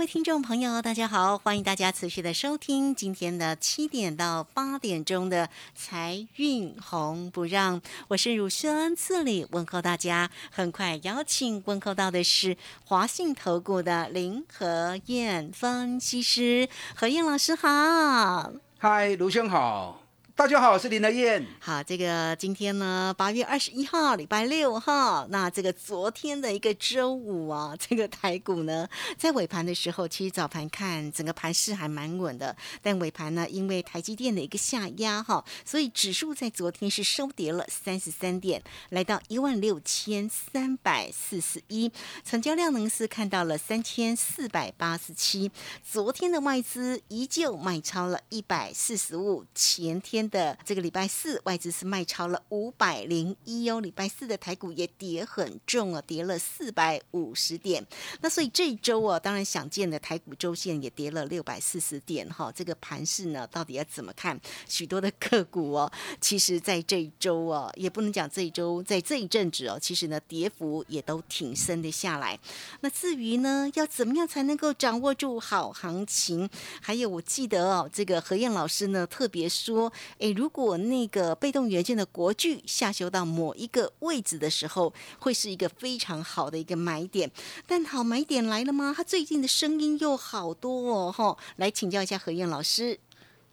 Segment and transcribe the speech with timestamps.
[0.00, 10.30] 各位听众朋友，大家好，欢迎大家持续的收听今天的七点到八点钟的财运红不让，我是乳轩赐礼问候大家。
[10.50, 18.54] 很快邀请问候到的是华信投顾的林和燕分析师，何燕老师好。
[18.78, 19.99] 嗨，卢轩好，
[20.40, 21.46] 大家好，我是林德燕。
[21.58, 25.26] 好，这个今天呢，八月二十一号，礼拜六哈。
[25.28, 28.88] 那这个昨天的一个周五啊， 这个台股呢，
[29.18, 41.92] 在尾盘的时候，其实早盘看整个盘势还蛮稳的，但尾盘呢，因为台积电的一个下压哈，所以指数在昨天是收跌了三十三点，来到一万六千三百四十一，
[42.24, 45.50] 成交量呢是看到了三千四百八十七。
[45.84, 57.86] 昨天的外资依旧卖超了一百四十五，前天的这个礼拜四外资是卖超了五百零一哦，礼拜四的台股也跌很重啊，跌了四百五十点。
[58.22, 64.40] 那所以这一周哦，当然想见的台股周线也跌了六百四十点哈，这个盘势呢到底要怎么看？
[64.68, 72.38] 许多的个股哦，其实在这一周哦，也不能讲这一周，在这一阵子哦，其实呢跌幅也都挺深的下来。
[72.80, 76.48] 那至于呢，要怎么样才能够掌握住好行情？
[76.80, 87.30] 还有，我记得哦，这个何燕老师呢特别说，诶，如果那个被动元件的国巨下修到某一个位置的时候，会是一个非常好的一个买点。
[87.66, 88.94] 但好买点来了吗？
[88.96, 93.00] 他最近的声音又好多哦，哈，来请教一下何燕老师。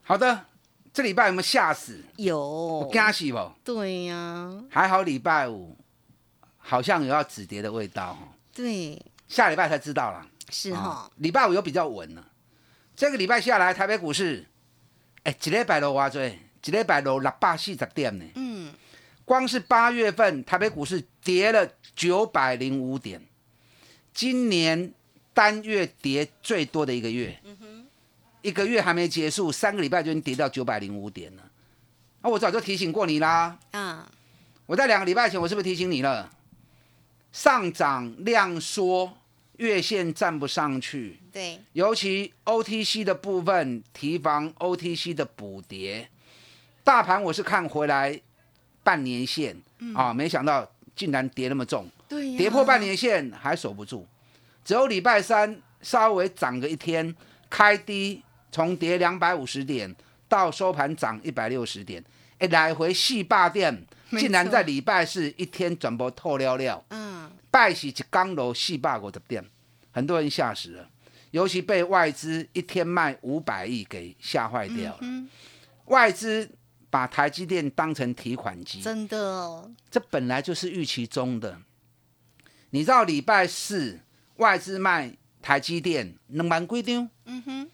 [0.04, 0.46] 好的，
[0.94, 2.04] 这礼拜有没有吓死？
[2.18, 3.52] 有，惊死不？
[3.64, 5.78] 对呀、还好礼拜五
[6.58, 10.28] 好像有要止跌的味道哦，对，下礼拜才知道啦。
[10.50, 12.26] 是哈、啊礼拜五又比较稳了。
[12.96, 14.46] 这个礼拜下来，台北股市，
[15.24, 16.22] 哎，一礼拜落偌多，
[16.68, 18.26] 一礼拜落六百四十点呢。
[18.36, 18.74] 嗯，
[19.26, 23.22] 光是八月份台北股市跌了九百零五点，
[24.14, 24.94] 今年
[25.34, 27.40] 单月跌最多的一个月，
[28.42, 31.44] 一个月还没结束，三个礼拜就已经跌到九百零五点了。
[32.22, 34.12] 啊，我早就提醒过你啦，啊，
[34.66, 36.32] 我在两个礼拜前我是不是提醒你了？
[37.32, 39.18] 上涨量缩，
[39.58, 46.10] 月线站不上去，对，尤其 OTC 的部分提防 OTC 的补跌，
[46.88, 48.18] 大盘我是看回来
[48.82, 49.54] 半年线、
[49.94, 50.66] 啊，没想到
[50.96, 51.86] 竟然跌那么重，
[52.38, 54.06] 跌破半年线还守不住，
[54.64, 57.14] 只有礼拜三稍微涨个一天，
[57.50, 59.94] 开低从跌两百五十点
[60.30, 62.02] 到收盘涨一百六十点，
[62.40, 66.82] 哎，来回细霸店竟然在礼拜四一天转播透了了。
[66.92, 69.44] 嗯，拜喜一刚楼四百五十点，
[69.92, 70.88] 很多人吓死了，
[71.32, 75.00] 尤其被外资一天卖五百亿给吓坏掉了。
[75.02, 75.28] 嗯
[75.88, 76.50] 外资
[76.90, 81.60] 把台积电当成提款机，真的哦，这本来就是预期中的。
[82.70, 84.00] 你知道礼拜四
[84.38, 87.10] 外资卖台积电两万几张？
[87.26, 87.70] 嗯哼，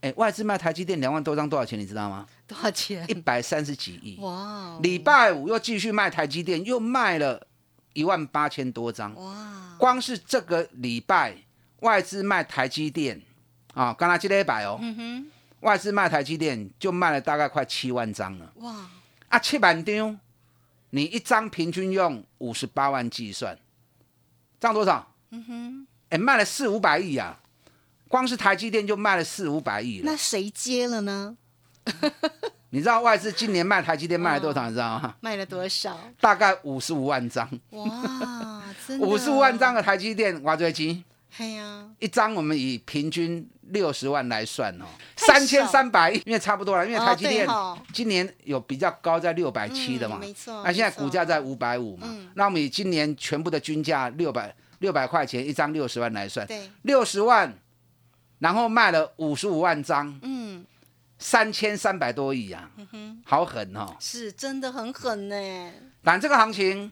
[0.00, 1.78] 哎，外资卖台积电两万多张多少钱？
[1.78, 2.26] 你知道吗？
[2.46, 3.14] 多少钱一？
[3.14, 4.18] 百三十几亿。
[4.20, 7.46] 哇哦，礼拜五又继续卖台积电，又卖了
[7.92, 9.14] 一万八千多张。
[9.14, 11.36] 哇，光是这个礼拜
[11.80, 13.20] 外资卖台积电
[13.74, 15.30] 啊，刚才这礼拜哦，嗯哼，
[15.60, 18.74] 外资卖台积电就卖了大概快七万张了哇，
[19.28, 20.18] 啊，七万张，
[20.90, 23.58] 你一张平均用五十八万计算，
[24.60, 25.12] 涨多少？
[25.30, 27.40] 嗯哼，哎，卖了四五百亿啊，
[28.08, 30.16] 光是台积电就卖了四五百亿了那。
[30.16, 31.36] 谁接了呢？
[32.70, 34.66] 你知道外资今年卖台积电卖了多少？
[34.68, 35.14] 你知道吗？
[35.20, 35.98] 卖了多少？
[36.20, 41.02] 大概五十五万张，哇，真的五十五万张的，台积电，挖最金。
[41.30, 44.84] 嘿呀，一张我们以平均六十万来算哦，
[45.16, 47.46] 三千三百亿，因为差不多了，因为哦台积电
[47.92, 52.06] 今年有比较高在六百七的嘛，嗯没错那现在股价在五百五嘛。
[52.10, 57.52] 嗯，那我们以今年全部的均价六百六百块钱一张六十万来算，对，六十万，
[58.38, 60.64] 然后卖了五十五万张，嗯，
[61.18, 62.70] 三千三百多亿啊，
[63.24, 63.94] 好狠哦！
[64.00, 65.72] 是真的很狠呢。
[66.02, 66.90] 但这个行情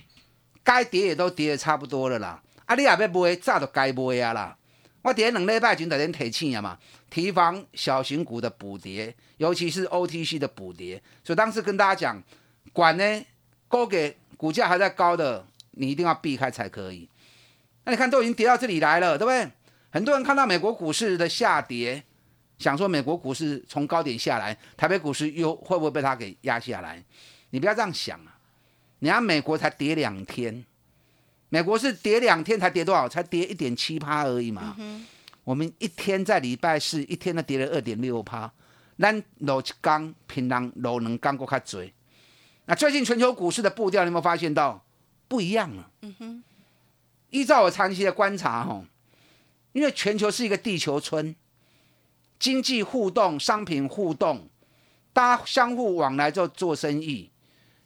[0.62, 4.56] 该跌也都跌的差不多了啦，啊，你也要买，早就该买啊啦。
[5.02, 6.78] 我伫两礼拜前就已经提醒啊嘛，
[7.10, 11.02] 提防小型股的补跌，尤其是 OTC 的补跌。
[11.22, 12.22] 所以当时跟大家讲，
[12.72, 13.22] 管呢，
[13.68, 17.08] 高给股价还在高的，你一定要避开才可以。
[17.84, 19.50] 那你看都已经跌到这里来了，对不对？
[19.90, 22.02] 很多人看到美国股市的下跌，
[22.58, 27.04] 想说美国股市从高点下来，台北股市又会不会被它给压下来？
[27.50, 28.38] 你不要这样想啊！
[29.00, 30.64] 你看美国才跌两天，
[31.54, 33.08] 美国是跌两天才跌多少？
[33.08, 34.76] 才跌一点七趴而已嘛。
[35.44, 38.52] 我们一天在礼拜四一天都跌了二点六趴，
[38.98, 41.88] 咱落一缸平常落两缸过较多。
[42.64, 44.84] 那最近全球股市的步调，你有没有发现到
[45.28, 45.88] 不一样了？
[46.02, 46.42] 嗯哼
[47.30, 48.82] 依照我长期的观察，哈，
[49.70, 51.36] 因为全球是一个地球村，
[52.40, 54.48] 经济互动、商品互动，
[55.12, 57.30] 大家相互往来就做生意，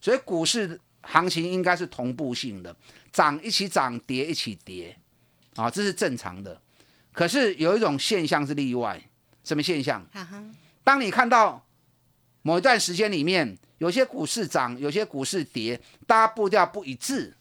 [0.01, 0.81] 所以股市
[1.11, 2.77] 行情应该是同步性的，
[3.11, 4.95] 涨一起涨，跌一起跌，
[5.57, 6.61] 啊，这是正常的。
[7.13, 9.03] 可是有一种现象是例外，
[9.43, 10.07] 什么现象？
[10.85, 11.67] 当你看到
[12.43, 17.35] 某一段时间里面，有些股市涨，有些股市跌，大家步调不一致，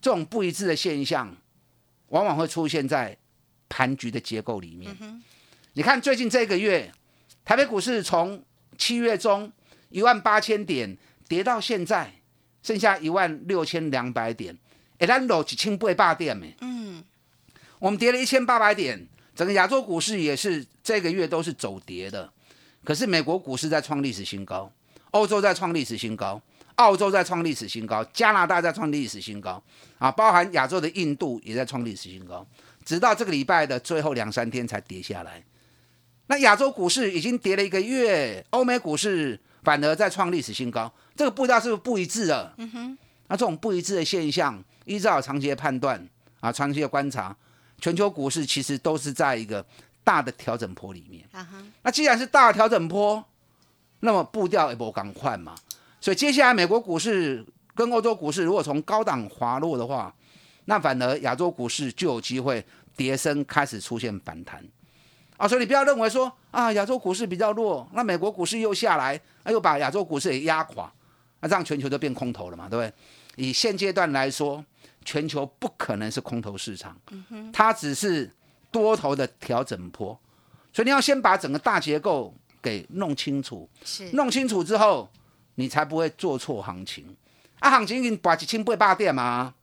[0.00, 1.36] 这种不一致的现象，
[2.08, 3.18] 往往会出现在
[3.68, 4.96] 盘局的结构里面。
[5.72, 6.90] 你看最近这个月，
[7.44, 8.42] 台北股市从
[8.78, 9.52] 七月中
[9.88, 10.96] 一万八千点
[11.28, 12.12] 跌到现在
[12.66, 14.58] 剩下一万六千两百点，
[14.98, 16.52] 哎，咱落一千八百点没。
[16.62, 17.00] 嗯，
[17.78, 22.28] 我们跌了一千八百点，整个亚洲股市也是这个月都是走跌的。
[22.82, 24.68] 可是美国股市在创历史新高，
[25.12, 26.42] 欧洲在创历史新高，
[26.74, 29.62] 澳洲在创历史新高，加拿大在创历史新高，
[29.98, 32.44] 啊，包含亚洲的印度也在创历史新高，
[32.84, 35.40] 直到这个礼拜的最后两三天才跌下来。
[36.26, 42.52] 那亚洲股市已经跌了一个月，欧美股市反而在创历史新高，这个步调是不是不一致的？
[42.58, 42.98] 嗯哼。
[43.28, 46.00] 那这种不一致的现象，依照长期的判断
[46.38, 47.36] 啊，长期的观察，
[47.80, 49.66] 全球股市其实都是在一个
[50.04, 51.28] 大的调整坡里面。
[51.82, 53.24] 那既然是大调整坡，
[53.98, 55.56] 那么步调也不赶快嘛。
[56.00, 60.14] 所以接下来美国股市跟欧洲股市如果从高档滑落的话，
[60.66, 62.64] 那反而亚洲股市就有机会
[62.96, 64.64] 跌升开始出现反弹
[65.36, 65.48] 啊。
[65.48, 70.92] 所以你不要认为说啊亚洲股市比较弱，那美国股市又下来，那又把亚洲股市也压垮，
[71.46, 72.92] 那这样全球都变空头了嘛，对不对？
[73.36, 74.64] 以现阶段来说，
[75.04, 76.96] 全球不可能是空头市场，
[77.52, 78.28] 它只是
[78.72, 80.18] 多头的调整波。
[80.72, 83.68] 所以你要先把整个大结构给弄清楚，
[84.12, 85.08] 弄清楚之后，
[85.54, 87.16] 你才不会做错行情。
[87.60, 89.54] 啊，行情已经把几千倍霸点嘛，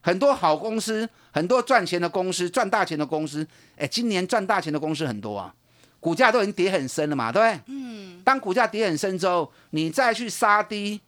[0.00, 3.46] 很多好公司，很多赚钱的公司，赚大钱的公司，
[3.76, 5.54] 哎，今年赚大钱的公司很多啊，
[6.00, 7.62] 股价都已经跌很深了嘛，对不对？
[7.66, 8.20] 嗯。
[8.24, 11.00] 当股价跌很深之后，你再去杀低，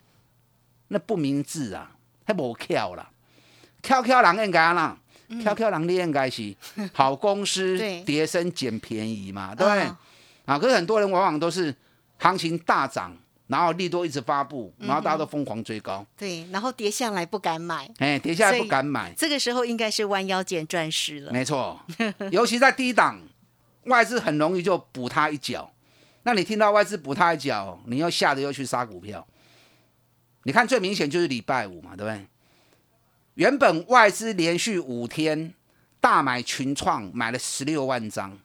[0.88, 1.90] 那不明智啊，
[2.26, 3.10] 还无巧啦，
[3.82, 4.96] 跳跳人应该啦。
[5.40, 6.52] 跳跳人你应该是
[6.92, 9.84] 好公司对跌升捡便宜嘛，对不对？
[9.84, 9.96] 嗯
[10.46, 11.72] 啊，可是很多人往往都是
[12.18, 13.16] 行情大涨，
[13.46, 21.30] 然后利多一直发布，然后大家都疯狂追高，对，然后跌下来不敢买，哎、跌下来不敢买，这个时候应该是弯腰捡钻石了。
[21.30, 21.78] 没错，
[22.32, 23.20] 尤其在低档，
[23.84, 25.72] 外资很容易就补他一脚。
[26.22, 29.26] 那你听到外资补他一脚，你又吓得又去杀股票。
[30.42, 32.26] 你看最明显就是礼拜五嘛，对不对？
[33.34, 35.54] 原本外资连续五天
[36.00, 38.38] 大买群创，买了十六万张，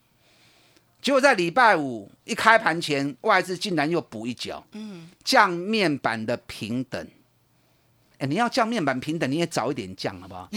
[1.02, 7.06] 结果在礼拜五一开盘前，外资竟然又补一脚，嗯，降面板的平等。
[8.20, 10.50] 哎，你要降面板平等，你也早一点降好不好？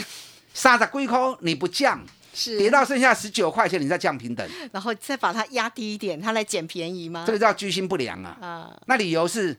[0.54, 2.04] 三十几块你不降，
[2.34, 7.24] 是跌到剩下十九块钱，你再降平等，然后再把它压低一点，它来捡便宜吗？
[7.26, 8.36] 这个叫居心不良啊。
[8.40, 9.56] 啊，那理由是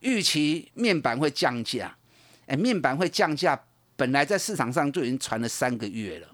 [0.00, 1.96] 预期面板会降价，
[2.46, 3.60] 哎，面板会降价，
[3.96, 6.28] 本来在市场上就已经传了三个月了，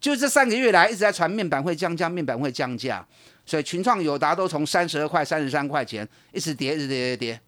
[0.00, 3.06] 就这三个月来一直在传面板会降价，面板会降价，
[3.44, 7.40] 所以群创、友达都从三十二块、三十三块钱一直跌，一直跌，跌跌，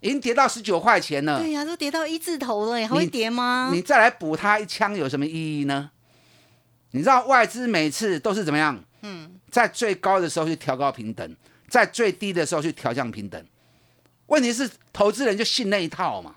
[0.00, 1.38] 已经跌到十九块钱了。
[1.40, 3.70] 对呀、都跌到一字头了耶，还会跌吗？
[3.72, 5.90] 你再来补它一枪有什么意义呢？
[6.92, 8.82] 你知道外资每次都是怎么样？
[9.02, 11.36] 嗯，在最高的时候去调高平等，
[11.68, 13.44] 在最低的时候去调降平等。
[14.26, 16.36] 问题是投资人就信那一套嘛？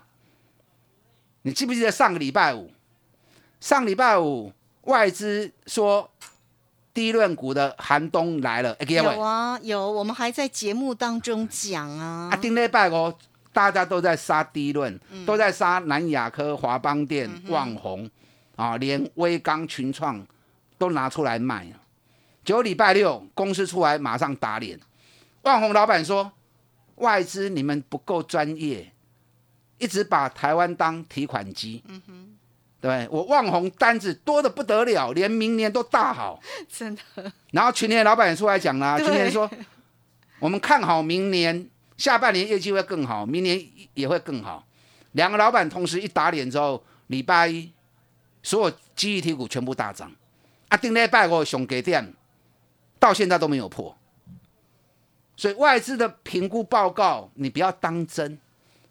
[1.42, 2.70] 你记不记得上个礼拜五？
[3.60, 6.10] 上礼拜五外资说
[6.92, 12.30] 低润股的寒冬来了，有啊有，我们还在节目当中讲啊。
[12.32, 13.14] 啊，丁礼拜哦，
[13.52, 18.08] 大家都在杀低润，都在杀南亚科、华邦电、旺宏
[18.56, 20.26] 啊，连威刚、群创
[20.78, 21.66] 都拿出来卖。
[22.44, 24.78] 九礼拜六公司出来马上打脸，
[25.42, 26.30] 万宏老板说
[26.96, 28.92] 外资你们不够专业，
[29.78, 31.82] 一直把台湾当提款机。
[32.80, 36.40] 对我旺宏单子多的不得了，连明年都大好。
[36.68, 37.02] 真的
[37.50, 39.50] 然后群联老板也出来讲啦，对群联说
[40.38, 43.60] 我们看好明年下半年业绩会更好，明年
[43.94, 44.64] 也会更好。
[45.12, 47.72] 两个老板同时一打脸之后，礼拜一
[48.42, 50.12] 所有记忆体股全部大涨，
[50.68, 52.14] 啊，顶礼拜五上给点，
[52.98, 53.96] 到现在都没有破。
[55.36, 58.38] 所以外资的评估报告你不要当真。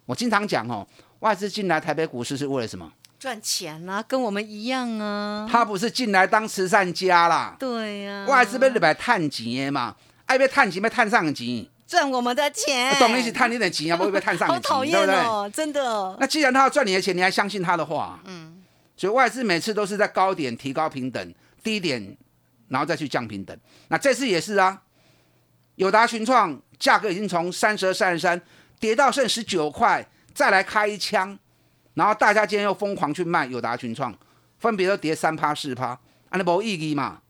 [0.05, 0.87] 我经常讲哦，
[1.19, 2.91] 外资进来台北股市是为了什么？
[3.17, 5.47] 赚钱啊，跟我们一样啊。
[5.51, 9.95] 他不是进来当慈善家啦，对呀、外资被来探钱的嘛，
[10.27, 15.49] 爱被探钱被探上钱，赚我们的钱，懂你是探你的钱啊，不会被探上好讨的钱，对不对？
[15.51, 16.15] 真的。
[16.19, 18.19] 那既然他要赚你的钱，你还相信他的话？
[18.25, 18.61] 嗯，
[18.95, 21.33] 所以外资每次都是在高点提高平等，
[21.65, 22.15] 低点
[22.67, 23.59] 然后再去降平等。
[23.87, 24.83] 那这次也是啊，
[25.75, 28.39] 友达群创价格已经从三十二、三十三
[28.79, 31.37] 跌到剩十九块，再来开一枪，
[31.95, 34.15] 然后大家今天又疯狂去卖友达群创，
[34.59, 37.21] 分别都跌三趴、四趴，安那没意义嘛？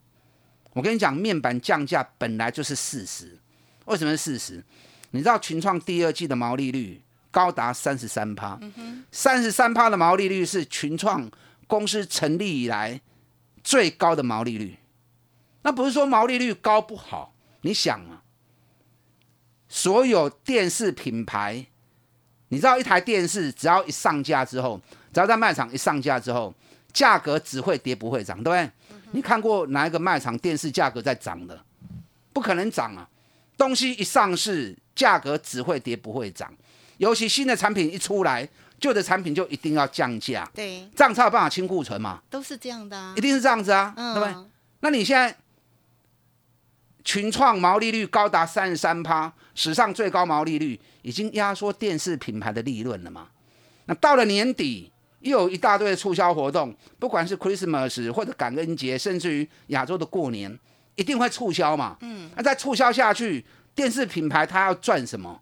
[0.73, 3.39] 我跟你讲，面板降价本来就是事实，
[3.85, 4.63] 为什么是事实？
[5.11, 7.01] 你知道群创第二季的毛利率
[7.31, 8.59] 高达三十三趴，
[9.11, 11.31] 三十三趴的毛利率是群创
[11.67, 12.99] 公司成立以来
[13.65, 14.77] 最高的毛利率。
[15.63, 18.21] 那不是说毛利率高不好，你想啊，
[19.67, 21.65] 所有电视品牌，
[22.49, 24.79] 你知道一台电视只要一上架之后，
[25.11, 26.53] 只要在卖场一上架之后，
[26.93, 28.71] 价格只会跌不会涨，对不对？
[29.11, 31.59] 你看过哪一个卖场电视价格在涨的？
[32.31, 33.09] 不可能涨啊！
[33.57, 36.53] 东西一上市，价格只会跌不会涨。
[36.97, 38.47] 尤其新的产品一出来，
[38.79, 43.21] 旧的产品就一定要降价，对，这样才有办法清库存嘛，都是这样的啊一。
[43.21, 44.35] 定是这样子啊，嗯对不对？
[44.35, 44.51] 嗯，
[44.81, 45.35] 那你现在
[47.03, 53.29] 群创毛利率高达三十三趴，史上最高毛利率，已经压缩电视品牌的利润了嘛？
[53.85, 54.91] 那到了年底，
[55.21, 60.59] 又有一大堆的促销活动，不管是 Christmas 或者感恩节，甚至于亚洲的过年，
[60.95, 61.97] 一定会促销嘛。
[62.01, 65.41] 嗯，那再促销下去，电视品牌它要赚什么？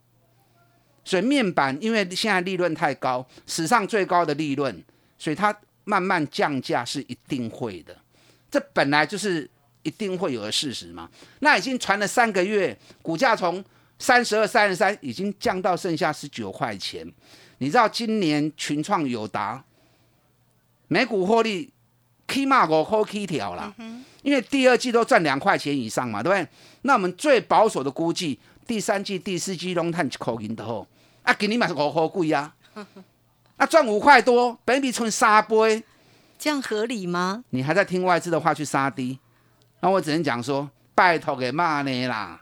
[1.06, 4.84] 所以面板因为现在利润太高，史上最高的利润，
[5.18, 7.96] 所以它慢慢降价是一定会的。
[8.50, 9.50] 这本来就是
[9.82, 11.10] 一定会有的事实嘛。
[11.40, 13.64] 那已经传了三个月，股价从
[14.00, 17.06] 三十二、三十三已经降到剩下十九块钱。
[17.60, 19.64] 你知道今年群创友达
[20.88, 21.72] 每股获利
[22.28, 23.74] 起码五块起条啦，
[24.22, 26.48] 因为第二季都赚两块钱以上嘛，对不对？
[26.82, 30.86] 那我们最保守的估计，第三季、第四季拢赚一块银的后，
[31.24, 32.54] 啊，今年嘛是五块贵啊，
[33.58, 35.84] 啊赚五块多，本比存三倍。
[36.38, 37.44] 这样合理吗？
[37.52, 39.18] 你还在听外资的话去杀低，
[39.80, 42.42] 那我只能讲说，拜托给骂你啦，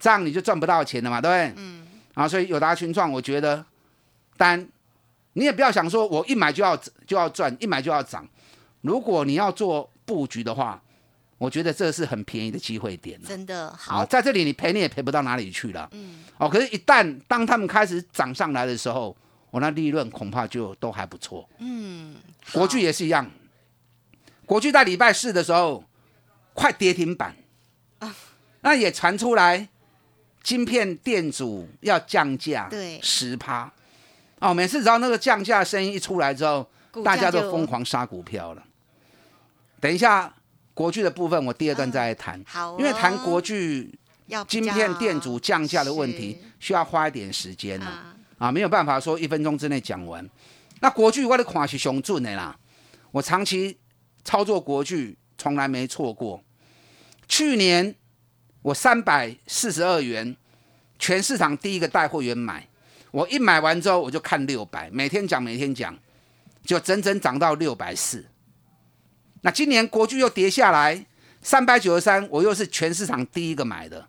[0.00, 1.62] 这样你就赚不到钱了嘛，对不对？
[1.62, 1.86] 嗯。
[2.14, 3.64] 啊，所以友达群创，我觉得，
[4.36, 4.68] 当然
[5.34, 8.26] 你也不要想说我一买就要就要赚，一买就要涨。
[8.80, 10.82] 如果你要做布局的话，
[11.38, 13.28] 我觉得这是很便宜的机会点了。
[13.28, 15.88] 真的啊，好，在这里你赔你也赔不到哪里去了。
[15.92, 16.24] 嗯。
[16.36, 19.16] 哦，可是，一旦当他们开始涨上来的时候，
[19.50, 21.48] 我那利润恐怕就都还不错。
[21.58, 22.16] 嗯，
[22.52, 23.28] 国巨也是一样，
[24.44, 25.82] 国巨在礼拜四的时候
[26.54, 27.34] 快跌停板，
[28.60, 29.68] 那也传出来
[30.42, 33.72] 晶片店主要降价，对十趴。
[34.40, 36.68] 哦，每次只要那个降价声音一出来之后，
[37.04, 38.62] 大家都就疯狂杀股票了。
[39.80, 40.32] 等一下，
[40.78, 43.92] 国巨的部分我第二段再来谈，好哦因为谈国巨
[44.26, 50.24] 要比晶片较店主降价的问题，需要花一点时间呢、啊，啊，没有办法说一分钟之内讲完。
[50.78, 52.56] 那国巨我的看是熊准的啦，
[53.10, 53.76] 我长期
[54.22, 56.40] 操作国巨从来没错过。
[57.26, 57.92] 去年
[58.62, 60.36] 我三百四十二元，
[60.96, 62.64] 全市场第一个带货员买，
[63.10, 65.98] 我一买完之后我就看六百，每天讲每天讲，
[66.64, 68.24] 就整整涨到六百四。
[69.42, 71.06] 那今年国巨又跌下来
[71.40, 74.06] 三百九十三，我又是全市场第一个买的，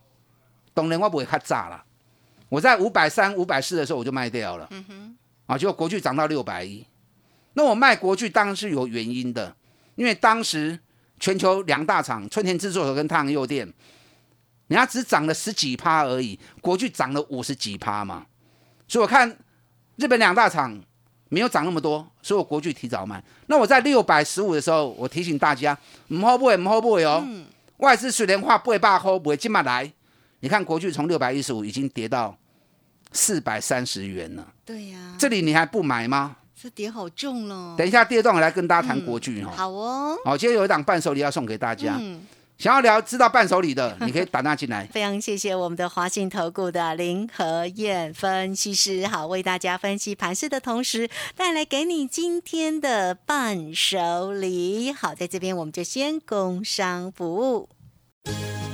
[0.74, 1.84] 懂人我不会看炸了。
[2.50, 6.84] 我在五百三、五百四的时候我就卖掉了，嗯哼，啊，结果国巨涨到六百一，
[7.54, 9.56] 那我卖国巨当然是有原因的，
[9.94, 10.80] 因为当时
[11.20, 13.72] 全球两大厂春田制作所跟太阳诱电，
[14.68, 18.26] 人家只涨了十几趴而已，国巨涨了五十几趴嘛，
[18.88, 19.38] 所以我看
[19.98, 20.82] 日本两大厂
[21.30, 23.24] 没有涨那么多，所以我国巨提早卖。
[23.48, 27.24] 那我在六百十五的时候，我提醒大家，唔好买，唔好买哦。
[27.78, 29.90] 外资水莲花八百块不会今晚来，
[30.42, 32.36] 你看国巨从六百一十五已经跌到
[33.14, 36.36] 四百三十元了，对呀，这里你还不买吗？
[36.62, 37.76] 这跌好重了。
[37.78, 39.54] 等一下第二段我来跟大家谈国巨哈。
[39.56, 42.22] 好哦，好，今天有一档伴手礼要送给大家，嗯，
[42.60, 44.86] 想要聊知道伴手礼的， 你可以打电话进来。
[44.92, 54.92] 非常谢谢我们的华信投顾的林和燕分析师，好为大家分析盘势的同时，带来给你今天的伴手礼。
[54.92, 57.70] 好，在这边我们就先工商服务。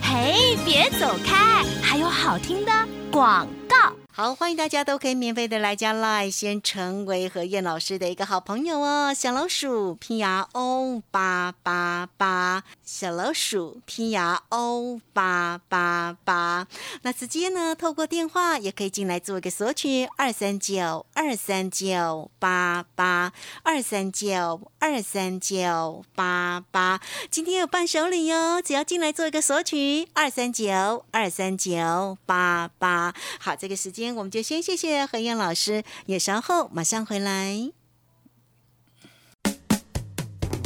[0.01, 2.71] 嘿，别走开，还有好听的
[3.11, 3.93] 广告。
[4.17, 9.13] 好，欢迎大家都可以免费的来加 Line，先成为何燕老师的一个好朋友哦。
[9.13, 16.65] 小老鼠 P R O 八八八，小老鼠 P R O 八八八。
[17.01, 27.01] 那直接呢，透过电话也可以进来做一个索取，二三九二三九八八二三九二三九八八。
[27.29, 33.13] 今天有伴手礼哟，只要进来做一个索取，二三九二三九八八。
[33.41, 34.04] 好，这个时间。
[34.13, 37.71] 我们就先谢谢何燕老师，也稍后马上回来。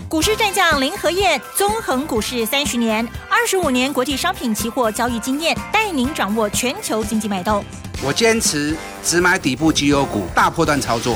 [0.10, 7.64] 股市战将林和燕，纵横股市三十年，二十五年国际商品期货交易经验，带您掌握全球经济脉动。
[8.04, 11.16] 我坚持只买底部绩优股，大波段操作。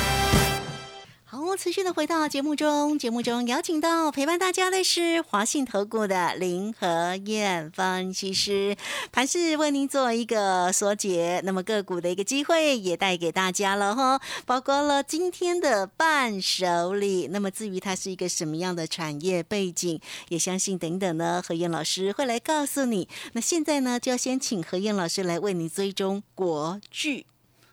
[1.55, 8.75] 持续的回到节目中，节目中邀请到陪伴大家的是华信投顾的林和燕分析师，
[9.11, 17.27] 盘是为您做一个缩解，那么个股的一个机会也带给大家了哈，包括了今天的伴手礼。
[17.27, 23.07] 那么至于它是一个什么样的产业背景，也相信等等呢，何燕老师会来告诉你。
[23.33, 27.25] 那现在呢，就要先请何燕老师来为你追踪国剧。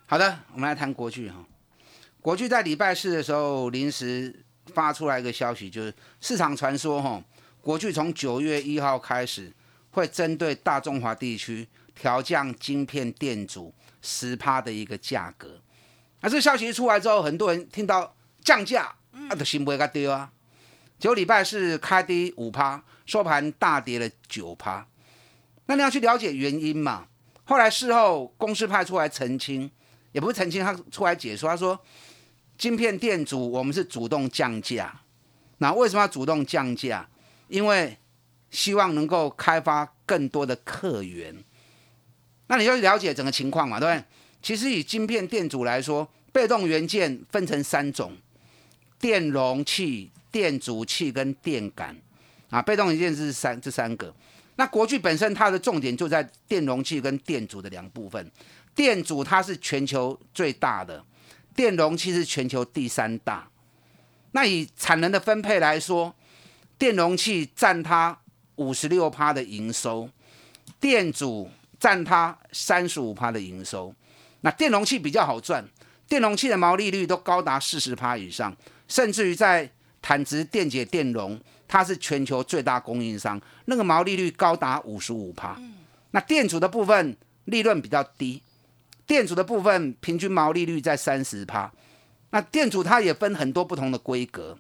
[0.07, 1.37] 好的，我们来谈国剧哈。
[2.21, 7.23] 国巨在礼拜四的时候临时发出来一个消息，就是市场传说哈，
[7.61, 9.53] 国巨从九月一号开始
[9.91, 13.73] 会针对大中华地区调降晶片电阻
[14.03, 15.61] 十趴的一个价格。
[16.21, 20.31] 那这个消息一出来之后，很多人听到降价，啊，都心不会丢啊。
[20.99, 24.87] 九礼拜四开低五趴，收盘大跌了九趴。
[25.67, 27.07] 那你要去了解原因嘛？
[27.45, 29.71] 后来事后公司派出来澄清，
[30.13, 31.79] 也不是澄清，他出来解说，他说。
[32.57, 34.93] 晶片店主，我们是主动降价。
[35.59, 37.09] 那为什么要主动降价？
[37.47, 37.97] 因为
[38.51, 41.33] 希望能够开发更多的客源。
[42.49, 44.05] 那你要了解整个情况嘛，对不对？
[44.43, 48.13] 其实以晶片店主来说，被动元件分成三种：
[48.99, 51.97] 电容器、电阻器跟电感。
[52.51, 54.13] 啊，被动元件是三这三个。
[54.57, 58.29] 那国巨本身它的重点就在电容器跟电阻的两部分。
[58.79, 61.05] 电阻它是全球最大的。
[61.57, 63.51] 电容器是全球第三大，
[64.31, 66.15] 那以产能的分配来说，
[66.79, 68.17] 电容器占它
[68.55, 70.09] 五十六趴的营收，
[70.79, 73.93] 电阻占它三十五趴的营收。
[74.43, 75.69] 那电容器比较好赚，
[76.07, 79.69] 电容器的毛利率都高达四十趴以上，甚至于在
[80.01, 81.37] 坦直电解电容，
[81.67, 85.61] 它是全球最大供应商，那个毛利率高达五十五趴。
[86.13, 88.41] 那电阻的部分利润比较低。
[89.09, 91.73] 电阻的部分平均毛利率在三十趴，
[92.31, 94.57] 那电阻它也分很多不同的规格。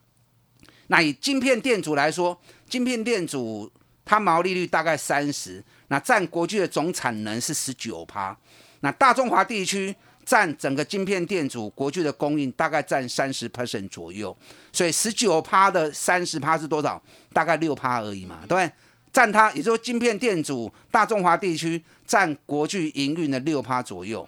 [0.86, 3.70] 那以晶片电阻来说，晶片电阻
[4.06, 8.34] 它毛利率大概三十，那占国际的总产能是十九趴。
[8.80, 14.34] 那大中华地区占整个晶片电阻国际的供应大概占三十 percent 左右，
[14.72, 17.02] 所以十九趴的三十趴是多少？
[17.34, 18.72] 大概六趴而已嘛，对不对？
[19.12, 24.26] 占它，也就是说晶片电阻大中华地区占国际营运的六趴左右。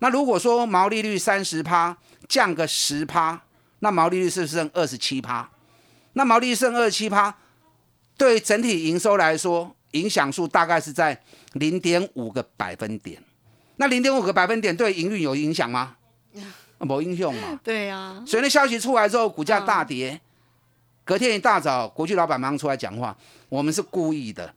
[0.00, 1.96] 那如果说毛利率三十趴
[2.28, 3.40] 降个十趴，
[3.78, 5.48] 那毛利率是不是剩二十七趴？
[6.12, 7.34] 那毛利率剩二十七趴，
[8.18, 13.22] 对整体营收来说，影响数大概是在零点五个百分点。
[13.76, 15.96] 那零点五个百分点对营运有影响吗？
[16.78, 17.60] 没影响嘛。
[17.62, 18.22] 对呀。
[18.26, 20.20] 所以那消息出来之后，股价大跌。
[21.04, 23.16] 隔天一大早，国际老板马上出来讲话，
[23.48, 24.54] 我们是故意的。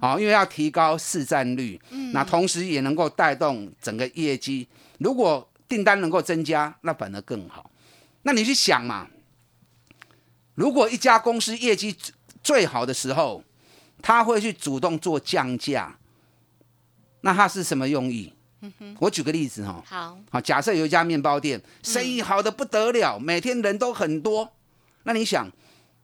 [0.00, 1.80] 好，因为要提高市占率，
[2.12, 4.68] 那同时也能够带动整个业绩。
[4.98, 7.70] 如果订单能够增加，那反而更好。
[8.22, 9.08] 那你去想嘛，
[10.54, 11.96] 如果一家公司业绩
[12.42, 13.42] 最好的时候，
[14.02, 15.96] 他会去主动做降价，
[17.22, 18.32] 那他是什么用意？
[18.98, 24.52] 我举个例子哈，好，好，假设有一家面包店，生意好的不得了，每天人都很多，
[25.04, 25.50] 那你想？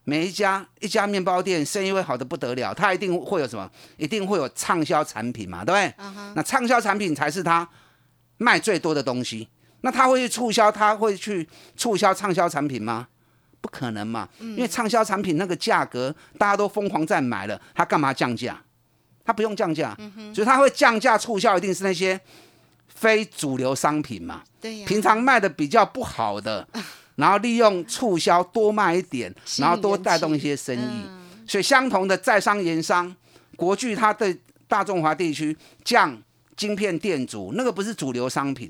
[0.03, 3.69] 每一家一家面包店生意会好的不得了，它一定会有什么？
[3.97, 6.05] 一定会有畅销产品嘛，对不对？
[6.35, 7.67] 那畅销产品才是它
[8.37, 9.47] 卖最多的东西。
[9.83, 13.07] 那他会去促销，他会去促销畅销产品吗？
[13.61, 18.61] 不可能嘛，因为畅销产品那个价格大家都疯狂在买了，他干嘛降价？
[19.23, 19.95] 他不用降价，
[20.33, 22.19] 所以他会降价促销，一定是那些
[22.87, 24.43] 非主流商品嘛。
[24.59, 26.67] 对呀平常卖的比较不好的。
[27.21, 31.05] 然后利用促销多卖一点，然后多带动一些生意。
[31.47, 33.15] 所以相同的在商言商，
[33.55, 34.35] 国巨它对
[34.67, 36.19] 大中华地区降
[36.57, 38.67] 晶片电阻，那个不是主流商品。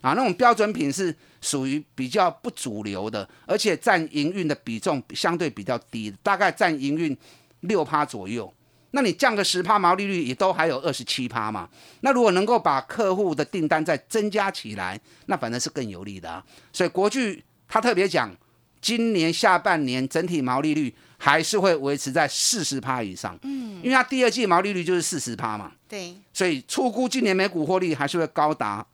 [0.00, 7.16] 啊，那种标准品是属于比较不主流的，而且占营运的比重相对比较低，大概占营运
[7.62, 8.52] 六趴左右。
[8.92, 11.68] 那你降个十趴毛利率，也都还有二十七趴嘛。
[12.02, 16.44] 那如果能够把客户的订单再增加起来，那反正是更有利的啊。
[16.72, 18.34] 所以国巨他特别讲，
[18.80, 23.38] 今年下半年整体毛利率还是会维持在四十趴以上。
[23.42, 25.72] 嗯，因为它第二季毛利率就是四十趴嘛。
[25.88, 28.84] 对，所以初估今年每股获利还是会高达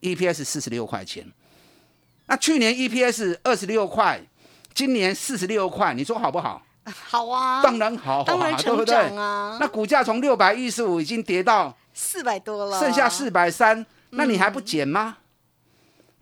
[0.00, 1.26] EPS 四十六块钱。
[2.26, 4.20] 那去年 EPS 二十六块，
[4.72, 6.62] 今年四十六块，你说好不好？
[6.84, 9.10] 好啊，当然好、啊，当然成对不对
[9.60, 15.18] 那股价从六百一十五已经跌到四百多了，剩下四百嗯三，那你还不减吗？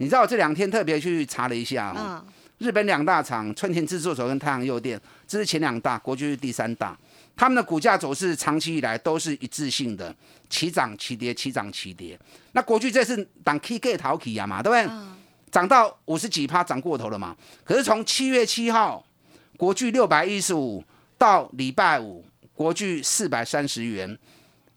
[0.00, 2.24] 你知道我这两天特别去查了一下、
[2.56, 6.98] 日本两大厂春田制作所跟太阳诱电，这是前两大，国巨是第三大。
[7.36, 10.14] 他们的股价走势长期以来都是一致性的，
[10.48, 12.18] 齐涨齐跌，齐涨齐跌。
[12.52, 14.86] 那国巨这次当 K G 逃起呀嘛，对不对？
[14.90, 15.16] 嗯
[15.50, 17.36] 涨到五十几趴，涨过头了嘛。
[17.64, 19.04] 可是从七月七号，
[19.56, 20.82] 国巨六百一十五
[21.18, 24.16] 到礼拜五，国巨四百三十元，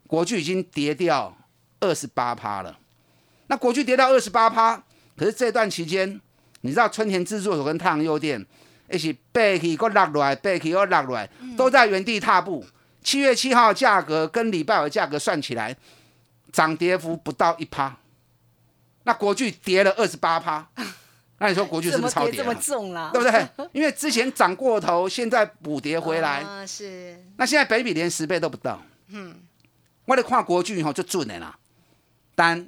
[0.08, 1.34] 国巨已经跌掉
[1.80, 2.76] 二十八趴了。
[3.46, 4.84] 那国巨跌到二十八趴，
[5.18, 6.20] 可是这段期间，
[6.62, 8.46] 你知道春田制作所跟太阳诱电
[8.90, 12.66] 一起背起又落落来，背起又落落来，都在原地踏步。
[13.04, 15.76] 七月七号价格跟礼拜五价格算起来，
[16.52, 17.98] 涨跌幅不到一趴。
[19.04, 20.66] 那国巨跌了二十八趴，
[21.40, 22.60] 那你说国巨是不是超跌、这么啊？
[22.62, 23.12] 重了？
[23.12, 23.68] 对不对？
[23.74, 28.82] 因为之前涨过头，现在补跌回来，啊， 是，那现在北比连十倍都不到。
[29.10, 29.36] 嗯，
[30.06, 31.58] 我得看国巨吼就准的啦。
[32.36, 32.66] 但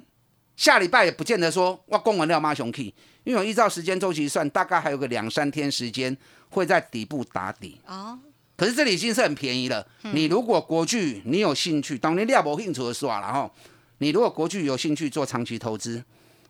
[0.56, 2.92] 下礼拜也不见得说哇公文料妈熊 K，
[3.24, 6.16] 因为我依照时间周期算，大概还有个两三天时间
[6.48, 7.78] 会在底部打底。
[7.86, 8.18] 哦，
[8.56, 9.86] 可是这里已经是很便宜了。
[10.02, 13.50] 嗯你如果国巨你有兴趣，当年你要没兴趣的耍了哈。
[13.98, 16.02] 你如果国巨有兴趣做长期投资，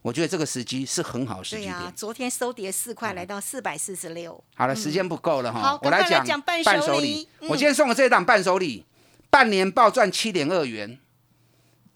[0.02, 1.76] 我觉得这个时机是很好的时机点。
[1.94, 8.84] 昨天收跌四块，来到四百四十六，好了，时间不够了哈，好我来我讲讲伴手礼我今天送的这一档伴手礼，
[9.30, 10.98] 半年报赚七点二元，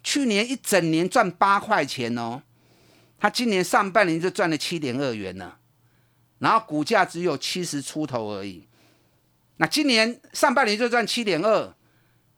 [0.03, 2.43] 去年一整年赚八块钱哦，
[3.19, 5.57] 他今年上半年就赚了七点二元呢，
[6.39, 8.67] 然后股价只有七十出头而已。
[9.57, 11.75] 那今年上半年就赚七点二，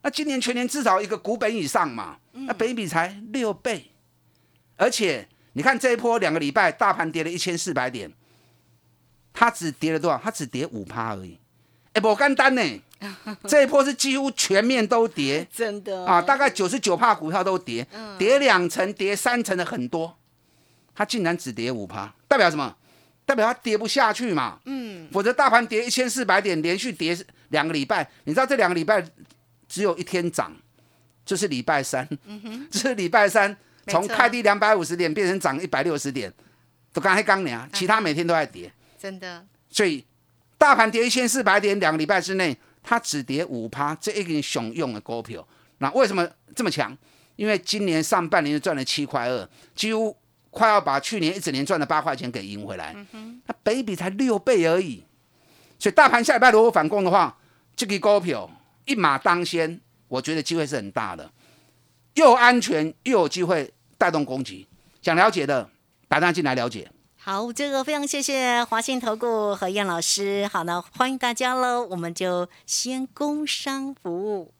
[0.01, 3.91] 那今年全年至少一个股本以上嘛，那本益比才六倍，
[4.75, 8.11] 而且你看这一波两个礼拜，大盘跌了一千四百点。
[9.35, 10.21] 它只跌了多少？
[10.23, 11.39] 它只跌五趴而已。
[11.93, 12.61] 哎，不简单呢，
[13.47, 15.47] 这一波是几乎全面都跌。
[15.53, 16.05] 真的。
[16.05, 17.85] 啊，大概九十九帕股票都跌，
[18.17, 20.17] 跌两成、跌三成的很多，
[20.95, 22.75] 它竟然只跌五趴，代表什么？
[23.25, 24.59] 代表它跌不下去嘛。
[24.65, 27.17] 嗯，否则大盘跌一千四百点，连续跌
[27.49, 29.01] 两个礼拜，你知道这两个礼拜
[29.69, 30.53] 只有一天涨，
[31.25, 32.07] 就是礼拜三，
[32.69, 33.55] 这是礼拜三
[33.87, 36.33] 从开低两百五十点变成涨一百六十点，
[36.91, 38.71] 都刚才刚呢，其他每天都在跌。
[38.99, 39.45] 真的。
[39.69, 40.05] 所以
[40.63, 45.45] 大盘跌一千四百点，两个礼拜之内，它只跌五趴，这一个熊用的股票，
[45.79, 46.97] 那为什么这么强？
[47.35, 50.15] 因为今年上半年赚了七块二，几乎
[50.51, 52.95] 快要把去年一整年赚的八块钱给赢回来。
[53.11, 55.03] 那北比才六倍而已，
[55.77, 57.37] 所以大盘下礼拜如果反攻的话，
[57.75, 58.49] 这个股票
[58.85, 61.29] 一马当先，我觉得机会是很大的，
[62.13, 64.65] 又安全又有机会带动攻击。
[65.01, 65.69] 想了解的，
[66.07, 66.89] 打电话进来了解。
[67.25, 70.45] 好，这个非常谢谢华信投顾和燕老师。
[70.51, 74.53] 好那，欢迎大家喽，我们就先工商服务。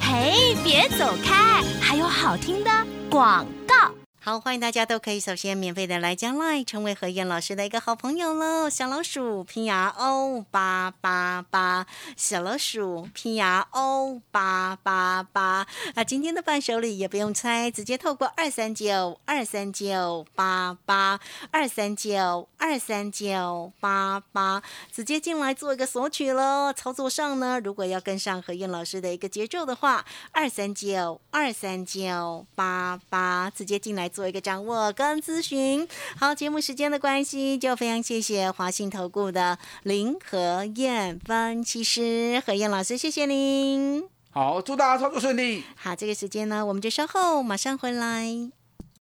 [0.00, 2.70] 嘿，别走开，还有好听的
[3.10, 3.92] 广告。
[4.24, 8.70] 好，欢迎大家都可以首先免费的来加 Line，成为何燕老师的一个好朋友喽。
[8.70, 11.84] 小老鼠拼牙 O 八八八，
[12.16, 15.66] 小老鼠拼牙 O 八八八。
[15.96, 21.18] 那今天的伴手礼也不用猜，直接透过二三九二三九八八
[21.50, 26.72] 二三九二三九八八直接进来做一个索取喽。
[26.72, 35.88] 操作上呢，如果要跟上何燕老师的一个节奏的话，二三九二三九八八直接进来做一个掌握跟咨询。
[36.16, 44.04] 好，节目时间的关系，就非常谢谢华信投顾的林和燕分析师何燕老师，谢谢您。
[44.30, 45.64] 好，祝大家操作顺利。
[45.74, 48.26] 好，这个时间呢，我们就稍后马上回来。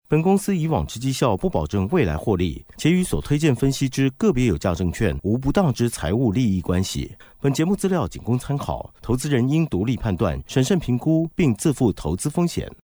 [0.09, 7.17] 本公司以往之绩效不保证未来获利，且与所推荐分析之个别有价证券无不当之财务利益关系。
[7.41, 12.71] 本节目资料仅供参考，投资人应独立判断、审慎评估，并自负投资风险。